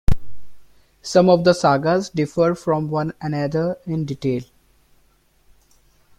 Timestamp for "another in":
3.21-4.03